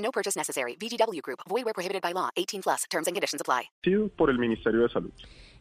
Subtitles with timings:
[0.00, 0.76] No purchase necessary.
[0.76, 1.40] VGW Group.
[1.48, 2.30] Void where prohibited by law.
[2.36, 2.84] 18 plus.
[2.90, 3.70] Terms and conditions apply.
[4.16, 5.12] por el Ministerio de Salud.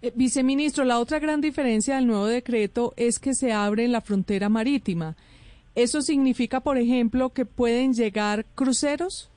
[0.01, 4.47] Eh, viceministro, la otra gran diferencia del nuevo decreto es que se abre la frontera
[4.47, 5.15] marítima.
[5.75, 9.29] ¿Eso significa, por ejemplo, que pueden llegar cruceros?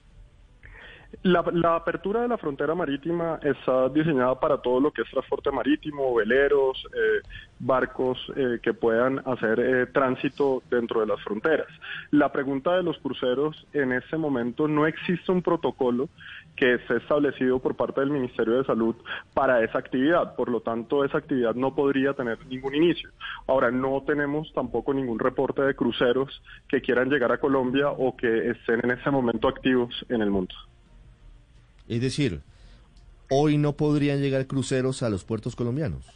[1.24, 5.52] La, la, apertura de la frontera marítima está diseñada para todo lo que es transporte
[5.52, 7.22] marítimo, veleros, eh,
[7.60, 11.68] barcos eh, que puedan hacer eh, tránsito dentro de las fronteras.
[12.10, 16.08] La pregunta de los cruceros, en este momento no existe un protocolo
[16.56, 18.96] que esté establecido por parte del Ministerio de Salud
[19.32, 20.34] para esa actividad.
[20.34, 23.10] Por lo tanto, esa actividad no podría tener ningún inicio.
[23.46, 28.50] Ahora, no tenemos tampoco ningún reporte de cruceros que quieran llegar a Colombia o que
[28.50, 30.54] estén en ese momento activos en el mundo.
[31.92, 32.40] Es decir,
[33.28, 36.06] hoy no podrían llegar cruceros a los puertos colombianos.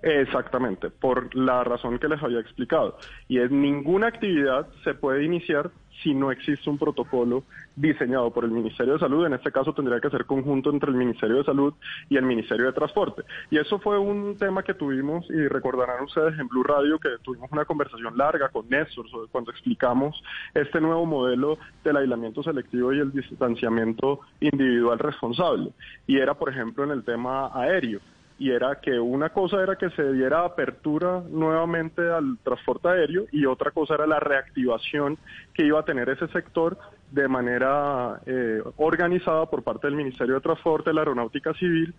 [0.00, 2.96] Exactamente, por la razón que les había explicado.
[3.26, 7.44] Y es ninguna actividad se puede iniciar si no existe un protocolo
[7.76, 9.26] diseñado por el Ministerio de Salud.
[9.26, 11.74] En este caso tendría que ser conjunto entre el Ministerio de Salud
[12.08, 13.22] y el Ministerio de Transporte.
[13.50, 17.50] Y eso fue un tema que tuvimos, y recordarán ustedes en Blue Radio que tuvimos
[17.52, 20.22] una conversación larga con Néstor cuando explicamos
[20.54, 25.70] este nuevo modelo del aislamiento selectivo y el distanciamiento individual responsable.
[26.06, 28.00] Y era, por ejemplo, en el tema aéreo
[28.38, 33.44] y era que una cosa era que se diera apertura nuevamente al transporte aéreo y
[33.46, 35.18] otra cosa era la reactivación
[35.52, 36.78] que iba a tener ese sector
[37.10, 41.94] de manera eh, organizada por parte del Ministerio de Transporte, la Aeronáutica Civil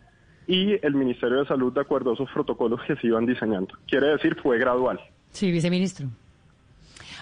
[0.47, 3.75] y el Ministerio de Salud de acuerdo a esos protocolos que se iban diseñando.
[3.87, 4.99] Quiere decir, fue gradual.
[5.31, 6.07] Sí, viceministro.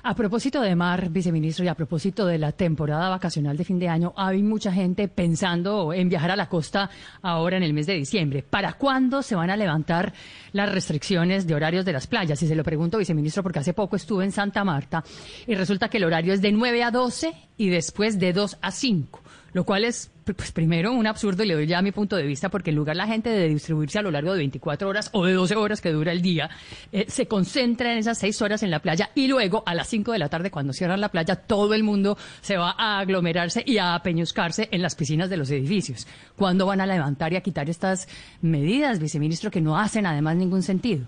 [0.03, 3.90] A propósito de mar, viceministro, y a propósito de la temporada vacacional de fin de
[3.90, 6.90] año, hay mucha gente pensando en viajar a la costa
[7.22, 8.44] ahora en el mes de diciembre.
[8.44, 10.13] ¿Para cuándo se van a levantar
[10.53, 12.41] las restricciones de horarios de las playas?
[12.44, 15.03] Y se lo pregunto, viceministro, porque hace poco estuve en Santa Marta
[15.47, 18.72] y resulta que el horario es de 9 a 12 y después de 2 a
[18.72, 19.22] 5
[19.57, 22.50] lo cual es, pues primero, un absurdo y le doy ya mi punto de vista,
[22.50, 25.34] porque en lugar la gente de distribuirse a lo largo de 24 horas o de
[25.34, 26.47] 12 horas que dura el día,
[26.91, 30.12] eh, se concentra en esas 6 horas en la playa y luego a las 5
[30.12, 33.79] de la tarde, cuando cierran la playa, todo el mundo se va a aglomerarse y
[33.79, 36.07] a peñuscarse en las piscinas de los edificios.
[36.35, 38.07] ¿Cuándo van a levantar y a quitar estas
[38.44, 41.07] medidas, viceministro, que no hacen además ningún sentido?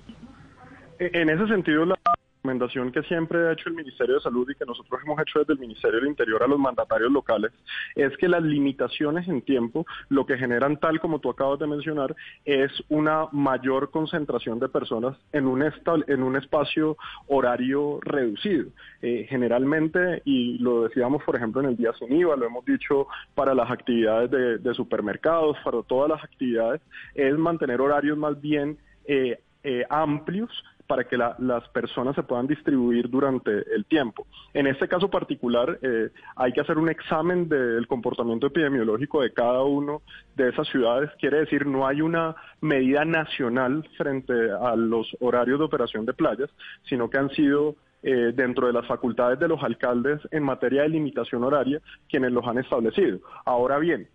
[0.97, 1.98] En ese sentido, la
[2.39, 5.53] recomendación que siempre ha hecho el Ministerio de Salud y que nosotros hemos hecho desde
[5.53, 7.51] el Ministerio del Interior a los mandatarios locales
[7.95, 12.15] es que las limitaciones en tiempo lo que generan, tal como tú acabas de mencionar,
[12.45, 15.63] es una mayor concentración de personas en un,
[16.07, 18.69] en un espacio horario reducido.
[19.01, 23.07] Eh, generalmente, y lo decíamos por ejemplo en el día sin IVA, lo hemos dicho
[23.35, 24.31] para las actividades
[24.63, 26.81] de, supermercados, para todas las actividades,
[27.15, 30.49] es mantener horarios más bien eh, eh, amplios
[30.89, 34.25] para que las personas se puedan distribuir durante el tiempo.
[34.55, 39.61] En este caso particular, eh, hay que hacer un examen del comportamiento epidemiológico de cada
[39.61, 40.01] uno
[40.35, 41.11] de esas ciudades.
[41.19, 46.49] Quiere decir, no hay una medida nacional frente a los horarios de operación de playas,
[46.85, 50.89] sino que han sido eh, dentro de las facultades de los alcaldes en materia de
[50.89, 53.19] limitación horaria quienes los han establecido.
[53.45, 54.07] Ahora bien,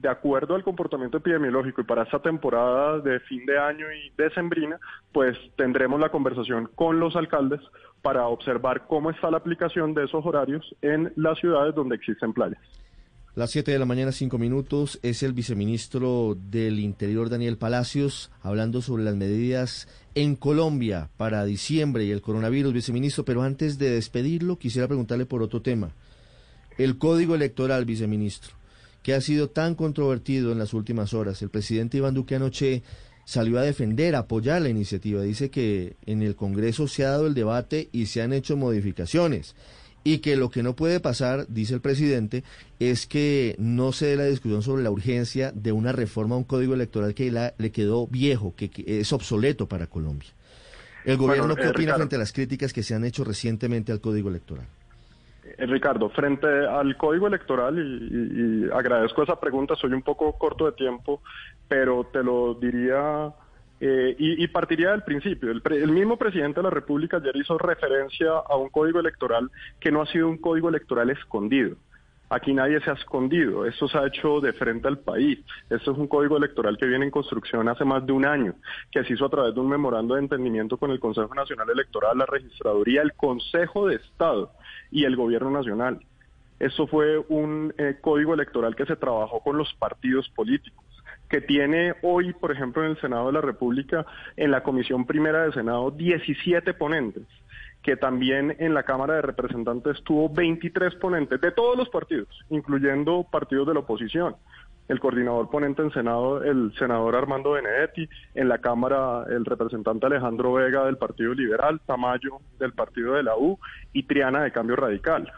[0.00, 4.78] de acuerdo al comportamiento epidemiológico y para esta temporada de fin de año y decembrina,
[5.12, 7.60] pues tendremos la conversación con los alcaldes
[8.02, 12.60] para observar cómo está la aplicación de esos horarios en las ciudades donde existen playas.
[13.34, 18.82] Las 7 de la mañana, 5 minutos, es el viceministro del Interior, Daniel Palacios, hablando
[18.82, 23.24] sobre las medidas en Colombia para diciembre y el coronavirus, viceministro.
[23.24, 25.90] Pero antes de despedirlo, quisiera preguntarle por otro tema.
[26.78, 28.57] El código electoral, viceministro
[29.02, 31.40] que ha sido tan controvertido en las últimas horas.
[31.42, 32.82] El presidente Iván Duque anoche
[33.24, 35.20] salió a defender, a apoyar la iniciativa.
[35.22, 39.54] Dice que en el Congreso se ha dado el debate y se han hecho modificaciones.
[40.02, 42.42] Y que lo que no puede pasar, dice el presidente,
[42.78, 46.44] es que no se dé la discusión sobre la urgencia de una reforma a un
[46.44, 50.30] código electoral que le quedó viejo, que, es obsoleto para Colombia.
[51.04, 54.00] ¿El gobierno qué eh, opina frente a las críticas que se han hecho recientemente al
[54.00, 54.66] código electoral?
[55.58, 60.72] Eh, Ricardo, frente al código electoral, y, agradezco esa pregunta, soy un poco corto de
[60.72, 61.20] tiempo,
[61.66, 63.32] pero te lo diría
[63.80, 65.50] eh, y, partiría del principio.
[65.50, 69.50] El, el, mismo presidente de la República ayer hizo referencia a un código electoral
[69.80, 71.76] que no ha sido un código electoral escondido.
[72.30, 75.38] Aquí nadie se ha escondido, esto se ha hecho de frente al país.
[75.70, 78.54] Esto es un código electoral que viene en construcción hace más de un año,
[78.90, 82.18] que se hizo a través de un memorando de entendimiento con el Consejo Nacional Electoral,
[82.18, 84.52] la Registraduría, el Consejo de Estado
[84.90, 86.00] y el Gobierno Nacional.
[86.58, 90.84] Eso fue un eh, código electoral que se trabajó con los partidos políticos
[91.30, 95.44] que tiene hoy, por ejemplo, en el Senado de la República, en la Comisión Primera
[95.44, 97.24] de Senado, 17 ponentes
[97.82, 103.26] que también en la Cámara de Representantes tuvo 23 ponentes de todos los partidos, incluyendo
[103.30, 104.36] partidos de la oposición.
[104.88, 110.54] El coordinador ponente en Senado, el senador Armando Benedetti, en la Cámara el representante Alejandro
[110.54, 113.58] Vega del Partido Liberal, Tamayo del Partido de la U
[113.92, 115.30] y Triana de Cambio Radical.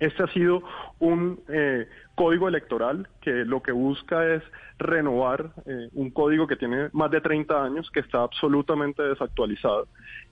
[0.00, 0.62] Este ha sido
[0.98, 4.42] un eh, código electoral que lo que busca es
[4.78, 9.88] renovar eh, un código que tiene más de 30 años, que está absolutamente desactualizado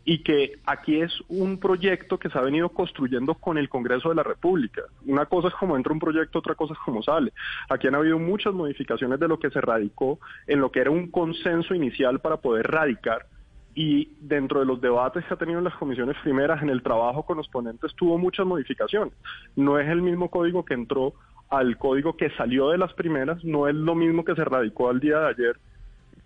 [0.08, 4.14] y que aquí es un proyecto que se ha venido construyendo con el Congreso de
[4.14, 4.82] la República.
[5.04, 7.32] Una cosa es como entra un proyecto, otra cosa es como sale.
[7.68, 11.10] Aquí han habido muchas modificaciones de lo que se radicó en lo que era un
[11.10, 13.26] consenso inicial para poder radicar
[13.74, 17.24] y dentro de los debates que ha tenido en las comisiones primeras, en el trabajo
[17.24, 19.12] con los ponentes, tuvo muchas modificaciones.
[19.56, 21.14] No es el mismo código que entró
[21.50, 25.00] al código que salió de las primeras, no es lo mismo que se radicó al
[25.00, 25.56] día de ayer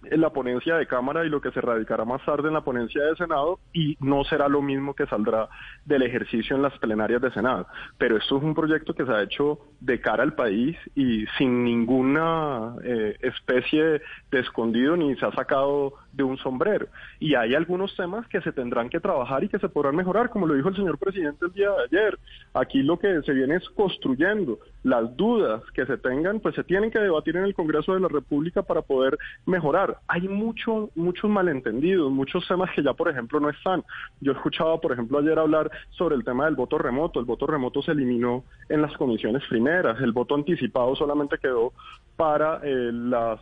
[0.04, 3.02] en la ponencia de Cámara y lo que se radicará más tarde en la ponencia
[3.04, 5.48] de Senado y no será lo mismo que saldrá
[5.84, 7.66] del ejercicio en las plenarias de Senado.
[7.98, 11.64] Pero esto es un proyecto que se ha hecho de cara al país y sin
[11.64, 14.00] ninguna eh, especie
[14.30, 16.86] de escondido ni se ha sacado de un sombrero.
[17.18, 20.46] Y hay algunos temas que se tendrán que trabajar y que se podrán mejorar, como
[20.46, 22.18] lo dijo el señor presidente el día de ayer.
[22.54, 24.58] Aquí lo que se viene es construyendo.
[24.82, 28.08] Las dudas que se tengan, pues se tienen que debatir en el Congreso de la
[28.08, 29.98] República para poder mejorar.
[30.08, 33.84] Hay mucho, muchos malentendidos, muchos temas que ya, por ejemplo, no están.
[34.20, 37.20] Yo escuchaba, por ejemplo, ayer hablar sobre el tema del voto remoto.
[37.20, 40.00] El voto remoto se eliminó en las comisiones primeras.
[40.00, 41.72] El voto anticipado solamente quedó
[42.16, 43.40] para eh, las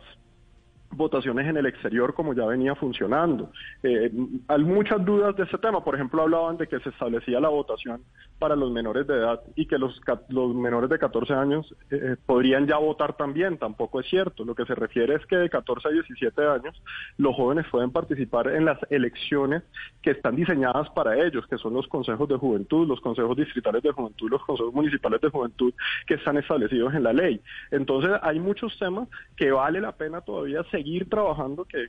[0.91, 3.51] votaciones en el exterior como ya venía funcionando.
[3.83, 4.11] Eh,
[4.47, 5.83] hay muchas dudas de ese tema.
[5.83, 8.01] Por ejemplo, hablaban de que se establecía la votación
[8.39, 9.99] para los menores de edad y que los,
[10.29, 13.57] los menores de 14 años eh, podrían ya votar también.
[13.57, 14.45] Tampoco es cierto.
[14.45, 16.81] Lo que se refiere es que de 14 a 17 años
[17.17, 19.63] los jóvenes pueden participar en las elecciones
[20.01, 23.91] que están diseñadas para ellos, que son los consejos de juventud, los consejos distritales de
[23.91, 25.73] juventud, los consejos municipales de juventud
[26.07, 27.41] que están establecidos en la ley.
[27.71, 30.63] Entonces, hay muchos temas que vale la pena todavía
[31.09, 31.87] trabajando, que,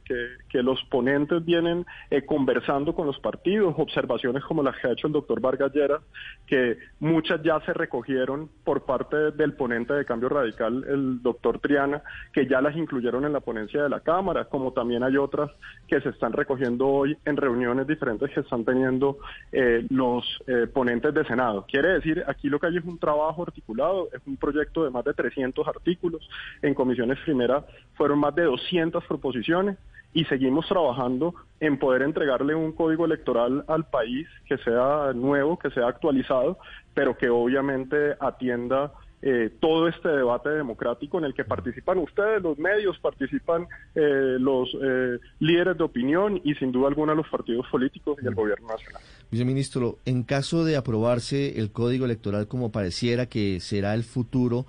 [0.49, 5.07] que, los ponentes vienen eh, conversando con los partidos, observaciones como las que ha hecho
[5.07, 6.03] el doctor Vargas Lleras,
[6.47, 12.03] que muchas ya se recogieron por parte del ponente de cambio radical, el doctor Triana,
[12.33, 15.51] que ya las incluyeron en la ponencia de la Cámara, como también hay otras
[15.89, 19.19] que se están recogiendo hoy en reuniones diferentes que están teniendo
[19.53, 21.65] eh, los eh, ponentes de Senado.
[21.69, 25.05] Quiere decir, aquí lo que hay es un trabajo articulado, es un proyecto de más
[25.05, 26.29] de 300 artículos,
[26.63, 27.65] en comisiones primeras
[27.95, 29.77] fueron más de 200 proposiciones
[30.13, 35.71] y seguimos trabajando en poder entregarle un código electoral al país que sea nuevo, que
[35.71, 36.59] sea actualizado,
[36.95, 38.93] pero que obviamente atienda
[39.23, 44.71] eh, todo este debate democrático en el que participan ustedes, los medios, participan eh, los
[44.83, 49.03] eh, líderes de opinión y sin duda alguna los partidos políticos y el gobierno nacional.
[49.31, 54.65] Viceministro, en caso de aprobarse el código electoral como pareciera que será el futuro,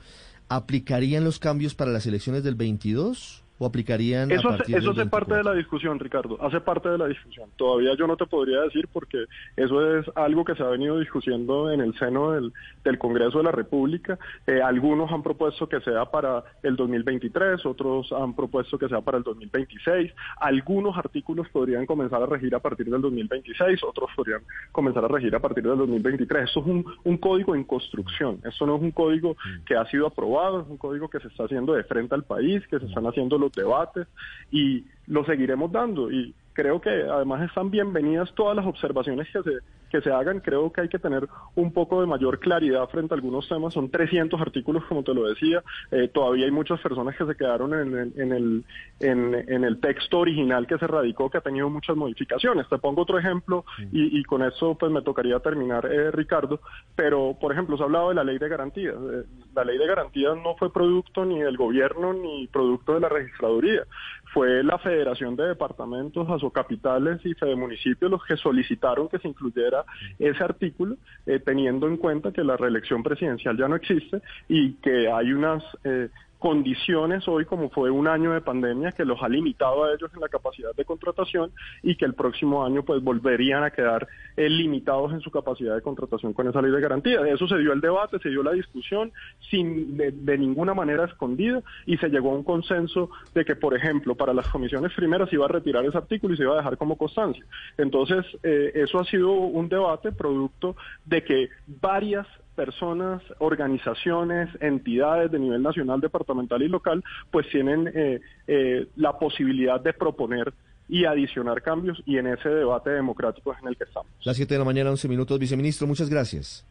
[0.50, 3.41] ¿aplicarían los cambios para las elecciones del 22?
[3.62, 6.98] O aplicarían eso a partir eso hace parte de la discusión Ricardo hace parte de
[6.98, 7.50] la discusión.
[7.58, 9.26] Todavía yo no te podría decir porque
[9.56, 12.52] eso es algo que se ha venido discutiendo en el seno del,
[12.84, 14.18] del Congreso de la República.
[14.48, 19.20] Eh, algunos han propuesto que sea para el 2023 otros han propuesto que sea para
[19.20, 24.42] el 2026 algunos artículos podrían comenzar a regir a partir del 2026 otros podrían
[24.72, 28.40] comenzar a regir a partir del 2023 eso es un, un código en construcción.
[28.44, 29.38] Eso no es un código
[29.68, 32.66] que ha sido aprobado es un código que se está haciendo de frente al país
[32.68, 34.08] que se están haciendo los debates
[34.52, 36.12] y lo seguiremos dando.
[36.12, 39.52] Y creo que además están bienvenidas todas las observaciones que se,
[39.90, 40.40] que se hagan.
[40.40, 43.74] Creo que hay que tener un poco de mayor claridad frente a algunos temas.
[43.74, 45.64] Son 300 artículos, como te lo decía.
[45.92, 48.66] Eh, todavía hay muchas personas que se quedaron en, en, el,
[49.00, 52.68] en, el texto original que se radicó, que ha tenido muchas modificaciones.
[52.70, 56.62] Te pongo otro ejemplo y, y con eso pues me tocaría terminar, eh, Ricardo.
[56.96, 58.96] Pero, por ejemplo, se ha hablado de la ley de garantías.
[58.96, 63.10] Eh, la ley de garantías no fue producto ni del gobierno ni producto de la
[63.10, 63.86] registraduría
[64.34, 69.86] fue la Federación de Departamentos, Capitales y Fede Municipios los que solicitaron que se incluyera
[70.20, 75.12] ese artículo, eh, teniendo en cuenta que la reelección presidencial ya no existe y que
[75.12, 76.10] hay unas eh,
[76.42, 80.22] condiciones hoy, como fue un año de pandemia, que los ha limitado a ellos en
[80.22, 81.52] la capacidad de contratación
[81.84, 85.84] y que el próximo año pues volverían a quedar eh, limitados en su capacidad de
[85.84, 87.22] contratación con esa ley de garantía.
[87.22, 89.12] De eso se dio el debate, se dio la discusión
[89.52, 94.16] sin de, ninguna manera escondida y se llegó a un consenso de que, por ejemplo,
[94.16, 96.98] para las comisiones primeras iba a retirar ese artículo y se iba a dejar como
[96.98, 97.46] constancia.
[97.78, 105.40] Entonces, eh, eso ha sido un debate producto de que varias personas, organizaciones, entidades de
[105.40, 110.54] nivel nacional, departamental y local, pues tienen eh, eh, la posibilidad de proponer
[110.88, 114.12] y adicionar cambios y en ese debate democrático es en el que estamos.
[114.24, 116.68] Las 7 de la mañana, 11 minutos, viceministro, muchas gracias.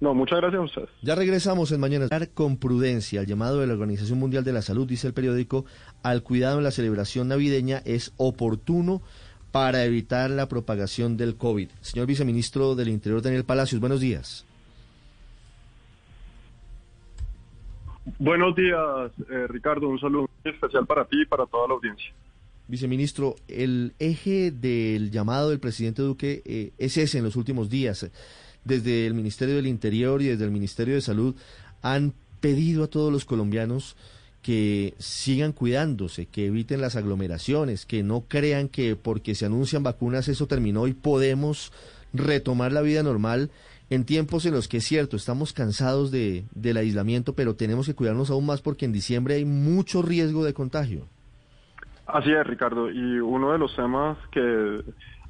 [0.00, 0.90] No, muchas gracias a ustedes.
[1.02, 2.08] Ya regresamos en Mañana.
[2.34, 5.64] Con prudencia, el llamado de la Organización Mundial de la Salud, dice el periódico,
[6.02, 9.00] al cuidado en la celebración navideña es oportuno
[9.50, 11.70] para evitar la propagación del COVID.
[11.80, 14.44] Señor viceministro del Interior, Daniel Palacios, buenos días.
[18.18, 19.88] Buenos días, eh, Ricardo.
[19.88, 22.12] Un saludo especial para ti y para toda la audiencia.
[22.68, 28.10] Viceministro, el eje del llamado del presidente Duque eh, es ese en los últimos días.
[28.64, 31.34] Desde el Ministerio del Interior y desde el Ministerio de Salud
[31.82, 33.96] han pedido a todos los colombianos
[34.42, 40.28] que sigan cuidándose, que eviten las aglomeraciones, que no crean que porque se anuncian vacunas
[40.28, 41.72] eso terminó y podemos
[42.12, 43.50] retomar la vida normal
[43.90, 47.94] en tiempos en los que es cierto, estamos cansados de, del aislamiento, pero tenemos que
[47.94, 51.06] cuidarnos aún más porque en diciembre hay mucho riesgo de contagio.
[52.06, 54.82] Así es, Ricardo, y uno de los temas que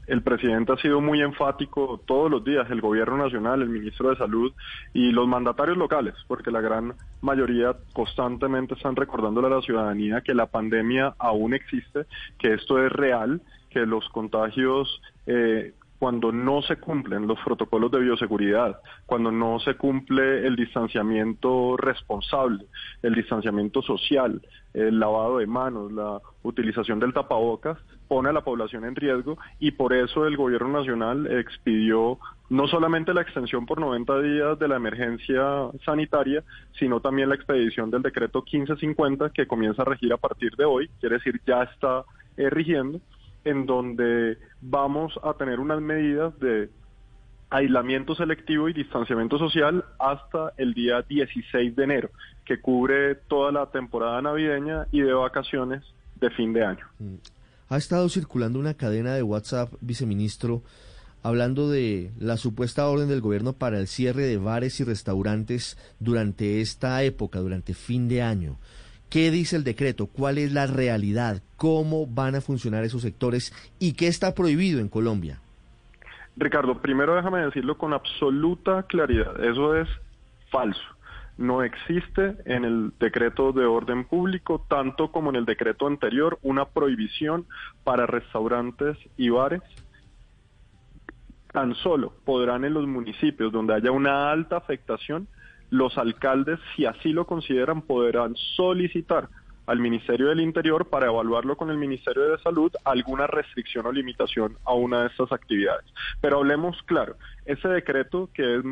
[0.07, 4.17] el presidente ha sido muy enfático todos los días, el gobierno nacional, el ministro de
[4.17, 4.53] Salud
[4.93, 10.35] y los mandatarios locales, porque la gran mayoría constantemente están recordándole a la ciudadanía que
[10.35, 12.07] la pandemia aún existe,
[12.39, 15.73] que esto es real, que los contagios eh,
[16.05, 22.67] cuando no se cumplen los protocolos de bioseguridad, cuando no se cumple el distanciamiento responsable,
[23.03, 24.43] el distanciamiento social,
[24.75, 29.71] el lavado de manos, la utilización del tapabocas, pone a la población en riesgo y
[29.71, 32.19] por eso el gobierno nacional expidió
[32.51, 36.45] no solamente la extensión por 90 días de la emergencia sanitaria,
[36.79, 40.91] sino también la expedición del decreto 1550 que comienza a regir a partir de hoy,
[41.01, 42.05] quiere decir ya está
[42.37, 43.01] eh, rigiendo
[43.45, 46.71] en donde vamos a tener unas medidas de
[47.51, 52.11] aislamiento selectivo y distanciamiento social hasta el día 16 de enero,
[52.45, 55.83] que cubre toda la temporada navideña y de vacaciones
[56.17, 56.87] de fin de año.
[56.99, 57.15] Mm.
[57.69, 60.63] Ha estado circulando una cadena de WhatsApp, viceministro,
[61.23, 66.61] hablando de la supuesta orden del gobierno para el cierre de bares y restaurantes durante
[66.61, 68.59] esta época, durante fin de año.
[69.15, 70.09] ¿Qué dice el decreto?
[70.09, 71.41] ¿Cuál es la realidad?
[71.57, 73.53] ¿Cómo van a funcionar esos sectores?
[73.79, 75.39] ¿Y qué está prohibido en Colombia?
[76.37, 79.41] Ricardo, primero déjame decirlo con absoluta claridad.
[79.45, 79.89] Eso es
[80.51, 80.83] falso.
[81.39, 86.65] No existe en el decreto de orden público, tanto como en el decreto anterior, una
[86.65, 87.47] prohibición
[87.85, 89.63] para restaurantes y bares.
[91.53, 95.29] Tan solo podrán en los municipios donde haya una alta afectación
[95.71, 99.29] los alcaldes, si así lo consideran, podrán solicitar
[99.67, 104.59] al Ministerio del Interior para evaluarlo con el Ministerio de Salud alguna restricción o limitación
[104.65, 105.87] a una de estas actividades.
[106.21, 107.17] Pero hablemos claro,
[107.47, 108.63] ese decreto que es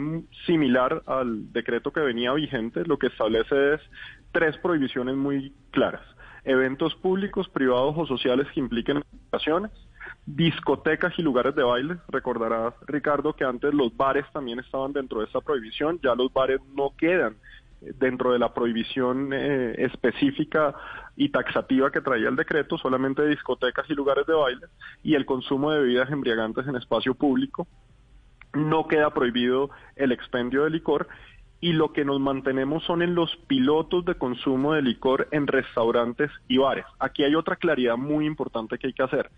[0.46, 3.80] similar al decreto que venía vigente, lo que establece es
[4.32, 6.02] tres prohibiciones muy claras.
[6.44, 9.70] Eventos públicos, privados o sociales que impliquen operaciones,
[10.26, 11.96] discotecas y lugares de baile.
[12.08, 16.60] Recordarás, Ricardo, que antes los bares también estaban dentro de esta prohibición, ya los bares
[16.74, 17.36] no quedan
[17.80, 20.74] eh, dentro de la prohibición eh, específica
[21.16, 24.66] y taxativa que traía el decreto, solamente discotecas y lugares de baile,
[25.02, 27.66] y el consumo de bebidas embriagantes en espacio público.
[28.54, 31.08] No queda prohibido el expendio de licor
[31.62, 36.28] y lo que nos mantenemos son en los pilotos de consumo de licor en restaurantes
[36.48, 36.84] y bares.
[36.98, 39.30] Aquí hay otra claridad muy importante que hay que hacer.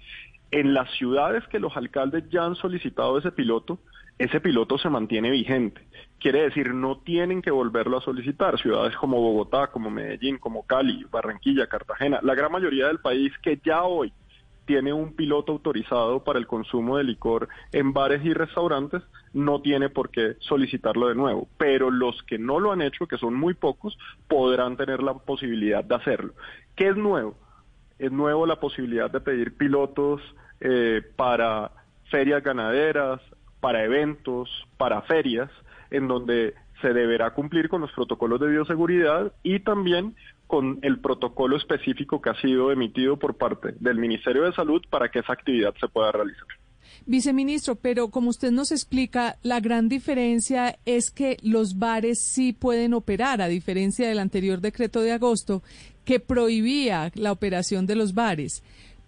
[0.50, 3.78] En las ciudades que los alcaldes ya han solicitado ese piloto,
[4.18, 5.82] ese piloto se mantiene vigente.
[6.18, 8.58] Quiere decir, no tienen que volverlo a solicitar.
[8.58, 13.60] Ciudades como Bogotá, como Medellín, como Cali, Barranquilla, Cartagena, la gran mayoría del país que
[13.62, 14.14] ya hoy
[14.64, 19.02] tiene un piloto autorizado para el consumo de licor en bares y restaurantes,
[19.34, 21.48] no tiene por qué solicitarlo de nuevo.
[21.58, 23.98] Pero los que no lo han hecho, que son muy pocos,
[24.28, 26.32] podrán tener la posibilidad de hacerlo.
[26.76, 27.36] ¿Qué es nuevo?
[27.98, 30.22] Es nuevo la posibilidad de pedir pilotos
[30.60, 31.70] eh, para
[32.10, 33.20] ferias ganaderas,
[33.60, 35.50] para eventos, para ferias,
[35.90, 40.14] en donde se deberá cumplir con los protocolos de bioseguridad y también
[40.46, 45.08] con el protocolo específico que ha sido emitido por parte del Ministerio de Salud para
[45.08, 46.46] que esa actividad se pueda realizar.
[47.06, 52.94] Viceministro, pero como usted nos explica, la gran diferencia es que los bares sí pueden
[52.94, 55.62] operar, a diferencia del anterior decreto de agosto
[56.04, 58.62] que prohibía la operación de los bares.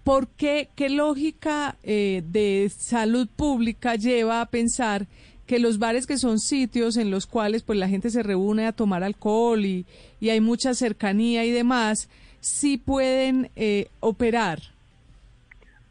[0.04, 0.68] ¿Por qué?
[0.76, 5.06] ¿Qué lógica eh, de salud pública lleva a pensar
[5.46, 8.72] que los bares que son sitios en los cuales pues la gente se reúne a
[8.72, 9.86] tomar alcohol y,
[10.22, 12.08] hay mucha cercanía y demás,
[12.40, 14.75] sí pueden eh, operar?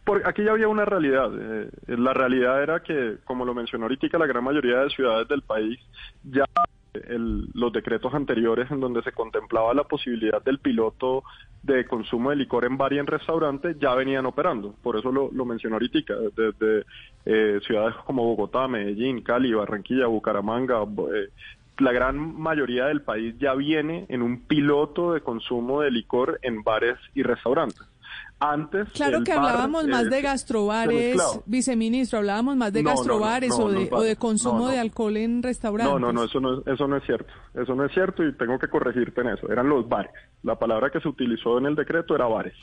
[0.05, 1.31] Porque aquí ya había una realidad.
[1.33, 5.41] Eh, la realidad era que, como lo mencionó ahorita, la gran mayoría de ciudades del
[5.41, 5.79] país
[6.23, 6.45] ya
[7.53, 11.23] los decretos anteriores en donde se contemplaba la posibilidad del piloto
[11.63, 14.75] de consumo de licor en bar y en restaurante ya venían operando.
[14.81, 16.85] Por eso lo, lo mencionó ahorita, desde
[17.25, 21.29] eh, ciudades como Bogotá, Medellín, Cali, Barranquilla, Bucaramanga, eh,
[21.79, 26.63] la gran mayoría del país ya viene en un piloto de consumo de licor en
[26.63, 27.81] bares y restaurantes.
[28.39, 28.89] Antes.
[28.91, 34.17] Claro que hablábamos más de gastrobares, viceministro, hablábamos más de gastrobares o, de, o de
[34.17, 35.93] consumo de alcohol en restaurantes.
[35.93, 37.31] No, no, no, eso no, eso no es cierto.
[37.53, 39.49] Eso no es cierto y tengo que corregirte en eso.
[39.49, 40.11] Eran los bares.
[40.43, 42.55] La palabra que se utilizó en el decreto era bares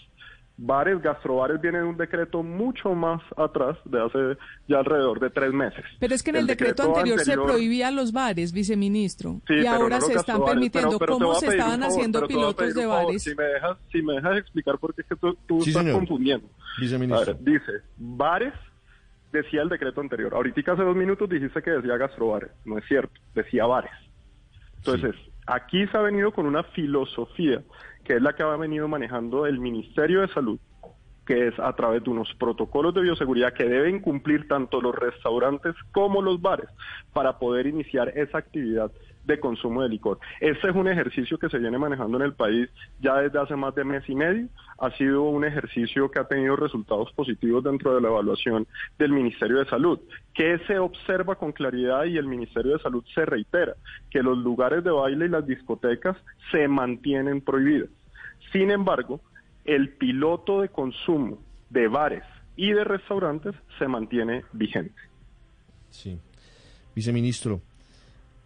[0.57, 5.53] bares, gastrobares viene de un decreto mucho más atrás, de hace ya alrededor de tres
[5.53, 5.85] meses.
[5.99, 10.15] Pero es que en el, decreto, anterior, se prohibían los bares, viceministro, y ahora se
[10.15, 10.99] están permitiendo.
[10.99, 13.23] ¿Cómo se estaban haciendo pilotos de bares?
[13.23, 16.49] Si me, dejas, si me dejas explicar porque es que tú, estás confundiendo.
[16.81, 17.35] Viceministro.
[17.41, 18.55] dice, bares,
[19.33, 20.35] decía el decreto anterior.
[20.35, 22.51] Ahorita hace dos minutos dijiste que decía gastrobares.
[22.65, 23.93] No es cierto, decía bares.
[24.77, 25.15] Entonces,
[25.47, 27.63] aquí se ha venido con una filosofía
[28.05, 30.59] que es la que ha venido manejando el Ministerio de Salud,
[31.27, 35.75] que es a través de unos protocolos de bioseguridad que deben cumplir tanto los restaurantes
[35.93, 36.69] como los bares
[37.13, 38.91] para poder iniciar esa actividad
[39.25, 40.19] de consumo de licor.
[40.41, 42.69] Este es un ejercicio que se viene manejando en el país
[43.01, 44.49] ya desde hace más de mes y medio.
[44.79, 48.67] Ha sido un ejercicio que ha tenido resultados positivos dentro de la evaluación
[48.99, 50.01] del Ministerio de Salud,
[50.35, 53.75] que se observa con claridad y el Ministerio de Salud se reitera
[54.11, 56.17] que los lugares de baile y las discotecas
[56.51, 57.91] se mantienen prohibidos.
[58.53, 59.21] Sin embargo,
[59.65, 61.39] el piloto de consumo
[61.71, 62.25] de bares
[62.57, 65.01] y de restaurantes se mantiene vigente.
[65.91, 66.19] Sí.
[66.95, 67.63] Viceministro,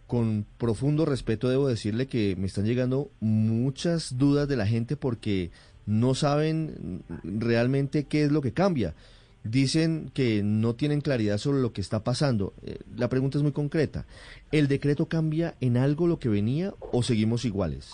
[0.07, 5.51] con profundo respeto debo decirle que me están llegando muchas dudas de la gente porque
[5.85, 8.95] no saben realmente qué es lo que cambia.
[9.43, 12.53] Dicen que no tienen claridad sobre lo que está pasando.
[12.63, 14.05] Eh, la pregunta es muy concreta.
[14.51, 17.91] ¿El decreto cambia en algo lo que venía o seguimos iguales?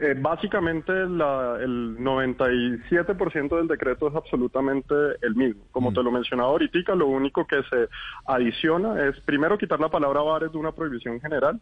[0.00, 5.62] Eh, básicamente la, el 97% del decreto es absolutamente el mismo.
[5.72, 5.94] Como mm.
[5.94, 7.88] te lo mencionaba ahorita, lo único que se
[8.26, 11.60] adiciona es primero quitar la palabra bares de una prohibición general.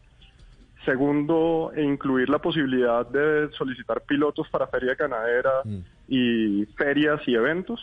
[0.85, 5.79] Segundo, incluir la posibilidad de solicitar pilotos para feria ganadera mm.
[6.09, 7.81] y ferias y eventos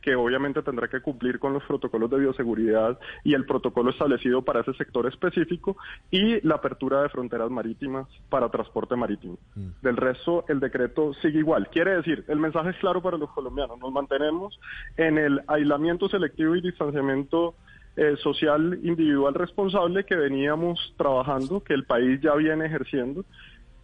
[0.00, 4.60] que obviamente tendrá que cumplir con los protocolos de bioseguridad y el protocolo establecido para
[4.60, 5.76] ese sector específico
[6.10, 9.38] y la apertura de fronteras marítimas para transporte marítimo.
[9.54, 9.68] Mm.
[9.82, 11.68] Del resto, el decreto sigue igual.
[11.68, 14.58] Quiere decir, el mensaje es claro para los colombianos, nos mantenemos
[14.96, 17.54] en el aislamiento selectivo y distanciamiento
[17.96, 23.24] eh, social individual responsable que veníamos trabajando, que el país ya viene ejerciendo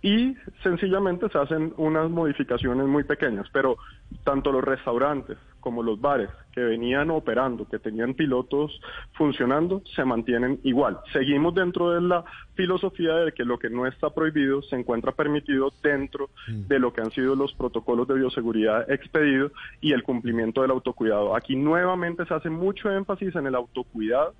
[0.01, 3.77] y sencillamente se hacen unas modificaciones muy pequeñas, pero
[4.25, 8.81] tanto los restaurantes como los bares que venían operando, que tenían pilotos
[9.15, 11.01] funcionando, se mantienen igual.
[11.13, 12.25] Seguimos dentro de la
[12.55, 16.69] filosofía de que lo que no está prohibido se encuentra permitido dentro mm.
[16.69, 19.51] de lo que han sido los protocolos de bioseguridad expedidos
[19.81, 21.35] y el cumplimiento del autocuidado.
[21.35, 24.37] Aquí nuevamente se hace mucho énfasis en el autocuidado,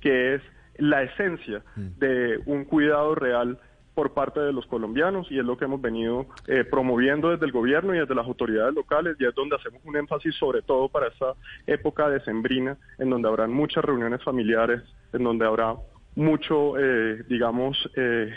[0.00, 0.42] que es
[0.78, 1.98] la esencia mm.
[1.98, 3.58] de un cuidado real
[3.94, 7.52] por parte de los colombianos y es lo que hemos venido eh, promoviendo desde el
[7.52, 11.08] gobierno y desde las autoridades locales y es donde hacemos un énfasis sobre todo para
[11.08, 11.34] esta
[11.66, 15.74] época decembrina en donde habrán muchas reuniones familiares, en donde habrá
[16.14, 18.30] mucho, eh, digamos, eh,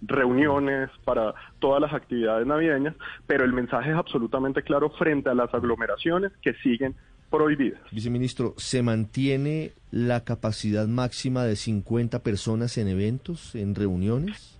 [0.00, 2.94] reuniones para todas las actividades navideñas,
[3.26, 6.94] pero el mensaje es absolutamente claro frente a las aglomeraciones que siguen
[7.30, 7.80] prohibidas.
[7.92, 14.59] Viceministro, ¿se mantiene la capacidad máxima de 50 personas en eventos, en reuniones?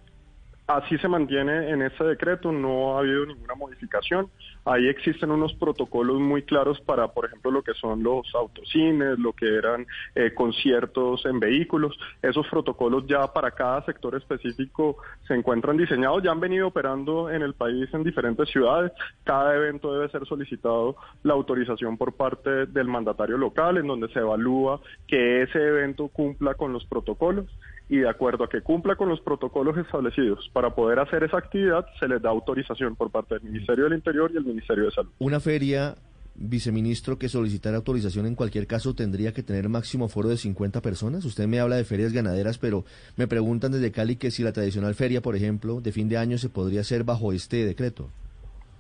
[0.73, 4.31] Así se mantiene en ese decreto, no ha habido ninguna modificación.
[4.65, 9.33] Ahí existen unos protocolos muy claros para, por ejemplo, lo que son los autocines, lo
[9.33, 11.99] que eran eh, conciertos en vehículos.
[12.23, 17.43] Esos protocolos ya para cada sector específico se encuentran diseñados, ya han venido operando en
[17.43, 18.93] el país en diferentes ciudades.
[19.25, 24.21] Cada evento debe ser solicitado la autorización por parte del mandatario local, en donde se
[24.21, 27.47] evalúa que ese evento cumpla con los protocolos
[27.91, 31.85] y de acuerdo a que cumpla con los protocolos establecidos para poder hacer esa actividad,
[31.99, 35.11] se les da autorización por parte del Ministerio del Interior y el Ministerio de Salud.
[35.19, 35.97] Una feria
[36.37, 41.25] viceministro, que solicitar autorización en cualquier caso tendría que tener máximo foro de 50 personas?
[41.25, 42.85] Usted me habla de ferias ganaderas, pero
[43.17, 46.39] me preguntan desde Cali que si la tradicional feria, por ejemplo, de fin de año
[46.39, 48.09] se podría hacer bajo este decreto.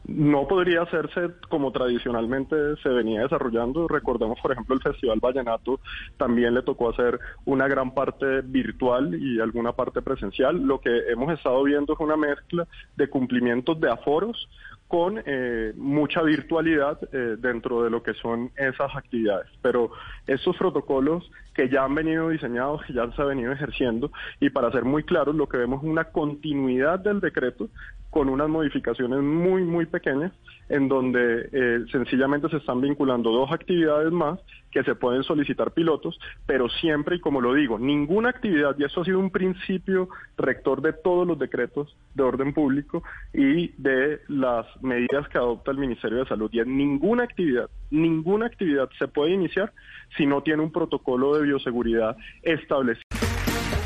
[0.06, 3.86] No podría hacerse como tradicionalmente se venía desarrollando.
[3.86, 5.80] Recordemos, por ejemplo, el Festival Vallenato
[6.16, 10.56] también le tocó hacer una gran parte virtual y alguna parte presencial.
[10.62, 14.48] Lo que hemos estado viendo es una mezcla de cumplimientos de aforos
[14.90, 19.46] con eh, mucha virtualidad eh, dentro de lo que son esas actividades.
[19.62, 19.92] Pero
[20.26, 24.10] esos protocolos que ya han venido diseñados, que ya se han venido ejerciendo,
[24.40, 27.68] y para ser muy claros, lo que vemos es una continuidad del decreto
[28.10, 30.32] con unas modificaciones muy, muy pequeñas,
[30.68, 34.38] en donde eh, sencillamente se están vinculando dos actividades más
[34.70, 39.00] que se pueden solicitar pilotos, pero siempre, y como lo digo, ninguna actividad, y eso
[39.00, 44.66] ha sido un principio rector de todos los decretos de orden público y de las
[44.82, 49.32] medidas que adopta el Ministerio de Salud, y en ninguna actividad, ninguna actividad se puede
[49.32, 49.72] iniciar
[50.16, 53.04] si no tiene un protocolo de bioseguridad establecido.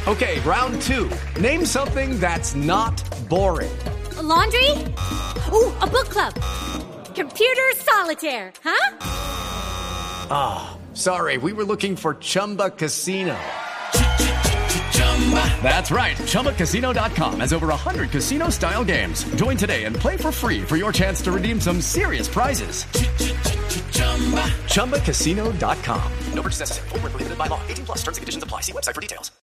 [0.07, 1.09] Okay, round two.
[1.41, 3.71] Name something that's not boring.
[4.25, 4.71] Laundry?
[5.53, 6.35] Ooh, a book club.
[7.15, 8.99] Computer solitaire, huh?
[10.31, 13.37] Ah, oh, sorry, we were looking for Chumba Casino.
[15.63, 16.17] That's right.
[16.17, 19.25] ChumbaCasino.com has over 100 casino style games.
[19.37, 22.85] Join today and play for free for your chance to redeem some serious prizes.
[24.75, 26.13] ChumbaCasino.com.
[26.35, 26.89] No purchase necessary.
[26.91, 27.61] Full prohibited by law.
[27.69, 28.61] 18 plus terms and conditions apply.
[28.61, 29.33] See website for details.